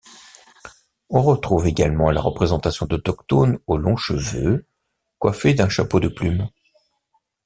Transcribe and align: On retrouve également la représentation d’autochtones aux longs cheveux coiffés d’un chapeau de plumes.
On 1.11 1.21
retrouve 1.21 1.67
également 1.67 2.09
la 2.09 2.21
représentation 2.21 2.87
d’autochtones 2.87 3.59
aux 3.67 3.77
longs 3.77 3.97
cheveux 3.97 4.65
coiffés 5.19 5.53
d’un 5.53 5.69
chapeau 5.69 5.99
de 5.99 6.07
plumes. 6.07 6.49